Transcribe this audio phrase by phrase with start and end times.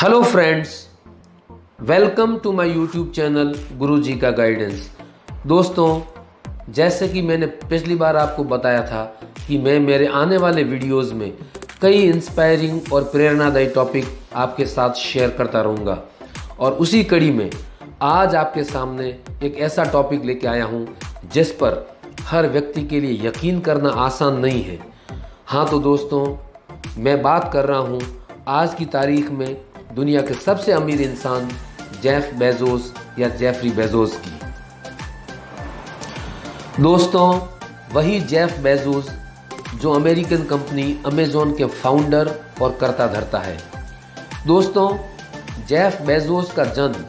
[0.00, 0.70] Hello friends
[1.80, 4.90] welcome to my YouTube channel Guruji का guidance
[5.46, 6.00] दोस्तों,
[6.68, 9.04] जैसे कि मैंने पिछली बार आपको बताया था
[9.46, 11.32] कि मैं मेरे आने वाले वीडियोस में
[11.82, 15.98] कई इंस्पायरिंग और प्रेरणादायी टॉपिक आपके साथ शेयर करता रहूँगा।
[16.60, 17.50] और उसी कड़ी में
[18.02, 19.08] आज आपके सामने
[19.42, 20.86] एक ऐसा टॉपिक लेके आया हूँ,
[21.32, 21.84] जिस पर
[22.22, 24.78] हर व्यक्ति के लिए यकीन करना आसान नहीं है।
[25.46, 26.24] हाँ तो दोस्तों,
[26.98, 28.00] मैं बात कर रहा हूँ
[28.48, 29.56] आज की तारीख में
[29.96, 31.48] दुनिया के सबसे अमीर इंसान
[32.02, 34.30] जेफ बेजोस या जेफरी बेजोस की।
[36.82, 37.40] दोस्तों,
[37.92, 39.10] वही जेफ बेजोस
[39.74, 43.58] जो अमेरिकन कंपनी अमेजोन के फाउंडर और करता धरता है।
[44.46, 44.98] दोस्तों,
[45.66, 47.04] जेफ बेजोस का जन्म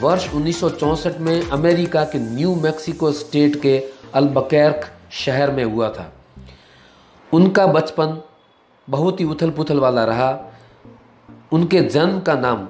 [0.00, 6.12] वर्ष 1964 में अमेरिका के न्यू मैक्सिको स्टेट के अल्बकैर्क शहर में हुआ था।
[7.32, 8.22] उनका बचपन
[8.90, 10.46] बहुत ही उथल पुथल वाला रहा
[11.52, 12.68] उनके जन्म का नाम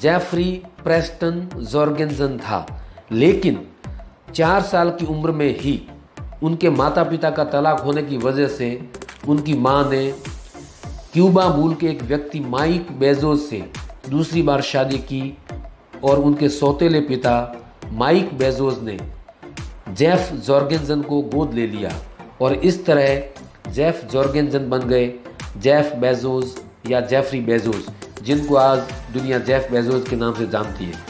[0.00, 2.66] जेफरी प्रेस्टन जॉर्गेंजन था।
[3.12, 3.66] लेकिन
[4.34, 5.88] चार साल की उम्र में ही
[6.42, 8.88] उनके माता पिता का तलाक होने की वजह से
[9.28, 10.14] उनकी माँ ने
[11.12, 13.70] क्यूबा मूल के एक व्यक्ति माइक बेजोस से
[14.10, 15.38] दूसरी बार शादी की
[16.04, 17.56] और उनके सौतेले पिता
[17.92, 18.98] माइक बेजोस ने
[19.88, 21.90] जेफ जॉर्गेंजन को गोद ले लिया
[22.40, 25.06] और इस तरह जेफ जॉर्गेंजन बन गए।
[25.58, 27.86] जेफ बेजोस या जेफरी बेजोस,
[28.22, 28.78] जिनको आज
[29.12, 31.02] दुनिया जेफ बेजोस के नाम से जानती है।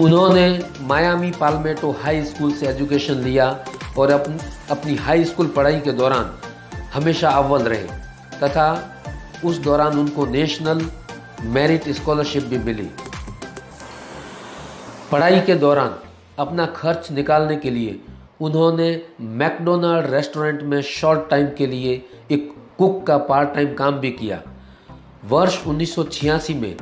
[0.00, 0.46] उन्होंने
[0.82, 3.48] मायामी पालमेटो हाई स्कूल से एजुकेशन लिया
[3.98, 4.38] और अपनी
[4.70, 6.30] अपनी हाई स्कूल पढ़ाई के दौरान
[6.94, 7.84] हमेशा अव्वल रहे।
[8.38, 8.68] तथा
[9.44, 10.84] उस दौरान उनको नेशनल
[11.46, 12.88] मेरिट स्कॉलरशिप भी मिली।
[15.12, 15.98] पढ़ाई के दौरान
[16.38, 18.00] अपना खर्च निकालने के लिए
[18.40, 18.88] उन्होंने
[19.20, 21.92] मैकडोनाल्ड रेस्टोरेंट में शॉर्ट टाइम के लिए
[22.30, 24.42] एक कुक का पार्ट टाइम काम भी किया।
[25.28, 26.76] वर्ष 1986 में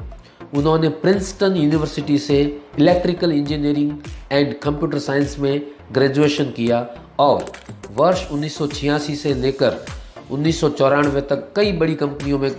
[0.55, 3.99] उन्होंने प्रिंसटन यूनिवर्सिटी से electrical engineering
[4.33, 6.87] and computer science में ग्रेजुएशन किया
[7.19, 7.53] और
[7.91, 9.85] वर्ष 1986 से लेकर
[10.31, 12.51] उन्नीस सौ चौरानवे तक कई बड़ी कंपनियों में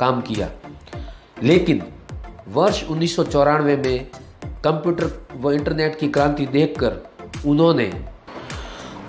[0.00, 0.50] काम किया।
[1.42, 1.82] लेकिन
[2.48, 4.06] वर्ष उन्नीस सौ चौरानवे में
[4.64, 6.98] कंप्यूटर व इंटरनेट की क्रांति देखकर
[7.46, 7.92] उन्होंने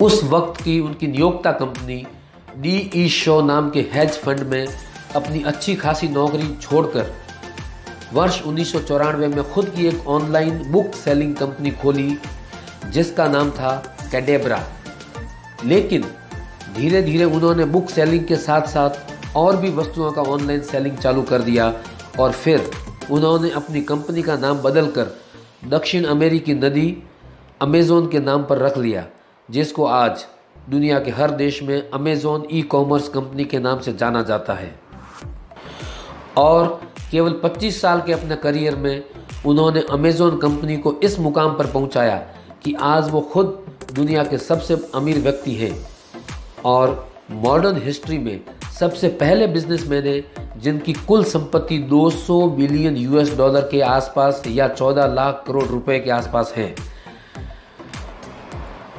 [0.00, 2.06] उस वक्त की उनकी नियोक्ता कंपनी
[2.56, 4.66] डी ई शो नाम के हेज फंड में
[5.16, 7.12] अपनी अच्छी खासी नौकरी छोड़कर
[8.12, 12.16] वर्ष उन्नीस सौ चौरानवे में खुद की एक ऑनलाइन बुक सेलिंग कंपनी खोली,
[12.90, 13.74] जिसका नाम था
[14.12, 14.62] कैडेब्रा
[15.64, 16.04] लेकिन
[16.76, 21.22] धीरे धीरे उन्होंने बुक सेलिंग के साथ साथ और भी वस्तुओं का ऑनलाइन सेलिंग चालू
[21.22, 21.72] कर दिया
[22.18, 22.70] और फिर
[23.10, 25.14] उन्होंने अपनी कंपनी का नाम बदलकर
[25.68, 26.88] दक्षिण अमेरिकी नदी
[27.62, 29.06] अमेज़ोन के नाम पर रख लिया,
[29.50, 30.24] जिसको आज
[30.70, 34.74] दुनिया के हर देश में अमेज़ोन ई कॉमर्स कंपनी के नाम से जाना जाता है।
[36.36, 36.80] और
[37.10, 39.04] केवल 25 साल के अपने करियर में
[39.46, 42.16] उन्होंने अमेज़ोन कंपनी को इस मुकाम पर पहुँचाया
[42.64, 45.72] कि आज वो खुद दुनिया के सबसे अमीर व्यक्ति हैं।
[46.64, 48.40] और मॉडर्न हिस्ट्री में
[48.78, 55.06] सबसे पहले बिजनेसमैन हैं जिनकी कुल संपत्ति 200 बिलियन यूएस डॉलर के आसपास या 14
[55.06, 56.74] लाख करोड़ रुपए के आसपास है।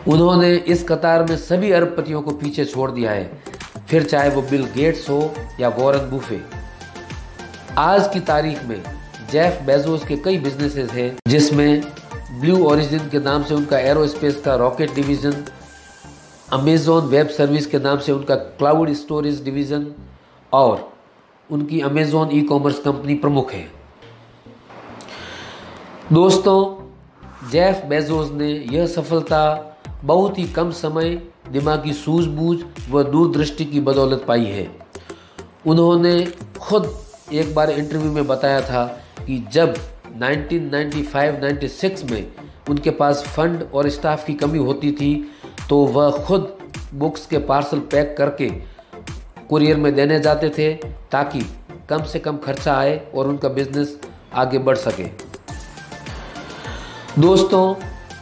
[0.09, 3.41] उन्होंने इस कतार में सभी अरबपतियों को पीछे छोड़ दिया है।
[3.89, 6.41] फिर चाहे वो बिल गेट्स हो या वॉरन बुफे।
[7.77, 8.81] आज की तारीख में
[9.31, 11.81] जेफ बेजोस के कई बिजनेसेस हैं, जिसमें
[12.41, 15.45] ब्लू ओरिजिन के नाम से उनका एरोस्पेस का rocket division,
[16.53, 19.87] Amazon web service के नाम से उनका क्लाउड स्टोरेज डिवीज़न,
[20.53, 20.91] और
[21.49, 23.67] उनकी अमेज़ोन ई कॉमर्स कंपनी प्रमुख है।
[26.13, 26.59] दोस्तों,
[27.49, 29.65] जेफ बेजोस ने यह सफलता
[30.03, 31.09] बहुत ही कम समय
[31.51, 32.57] दिमागी सूझबूझ
[32.91, 34.67] व दूरदृष्टि की बदौलत पाई है।
[35.67, 36.25] उन्होंने
[36.59, 36.83] खुद
[37.33, 38.85] एक बार इंटरव्यू में बताया था
[39.19, 39.73] कि जब
[40.15, 42.31] 1995-96 में
[42.69, 45.11] उनके पास फंड और स्टाफ की कमी होती थी
[45.69, 46.57] तो वह खुद
[46.93, 48.49] बुक्स के पार्सल पैक करके
[49.49, 50.73] कुरियर में देने जाते थे
[51.11, 51.41] ताकि
[51.89, 53.99] कम से कम खर्चा आए और उनका बिज़नेस
[54.33, 55.03] आगे बढ़ सके।
[57.21, 57.63] दोस्तों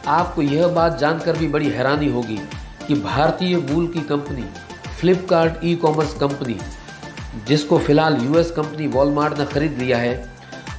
[0.08, 2.38] आपको यह बात जानकर भी बड़ी हैरानी होगी
[2.86, 4.44] कि भारतीय मूल की company,
[5.00, 6.56] Flipkart e commerce company,
[7.48, 10.30] जिसको फ़िलहाल यूएस कंपनी वॉलमार्ट ने खरीद लिया है,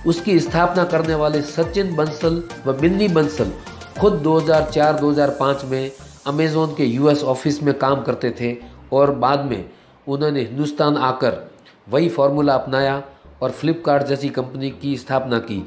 [0.07, 3.51] उसकी स्थापना करने वाले सचिन बंसल व मिन्नी बंसल
[3.99, 5.91] खुद 2004-2005 में
[6.27, 8.55] अमेज़ोन के यूएस ऑफ़िस में काम करते थे
[8.93, 9.63] और बाद में
[10.07, 11.41] उन्होंने हिंदुस्तान आकर
[11.89, 13.01] वही फार्मूला अपनाया
[13.41, 15.63] और फ्लिपकार्ट जैसी कंपनी की स्थापना की,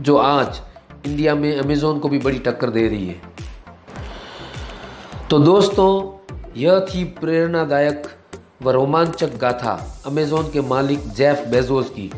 [0.00, 0.60] जो आज
[1.06, 3.20] इंडिया में अमेज़ोन को भी बड़ी टक्कर दे रही है।
[5.30, 5.88] तो दोस्तों,
[6.56, 8.06] यह थी प्रेरणादायक
[8.62, 9.72] व रोमांचक गाथा
[10.06, 12.10] अमेजोन के मालिक जेफ बेजोस की,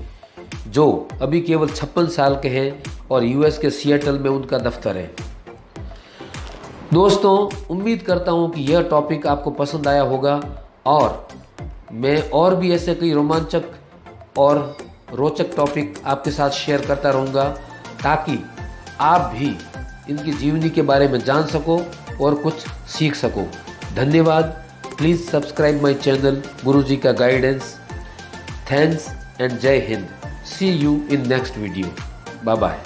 [0.68, 5.10] जो अभी केवल छप्पन साल के हैं और यूएस के सिएटल में उनका दफ्तर है।
[6.92, 7.36] दोस्तों,
[7.70, 10.40] उम्मीद करता हूँ कि यह टॉपिक आपको पसंद आया होगा
[10.86, 11.26] और
[11.92, 13.64] मैं और भी ऐसे कई रोमांचक
[14.38, 14.76] और
[15.14, 17.44] रोचक टॉपिक आपके साथ शेयर करता रहूँगा
[18.02, 18.38] ताकि
[19.00, 19.56] आप भी
[20.10, 21.78] इनकी जीवनी के बारे में जान सको
[22.20, 23.46] और कुछ सीख सको।
[23.94, 24.44] धन्यवाद।
[24.98, 27.76] Please subscribe my channel Guru ji का गाइडेंस
[28.70, 29.08] थैंक्स
[29.40, 30.08] एंड जय Hind
[30.48, 31.94] see you in next video
[32.44, 32.80] bye bye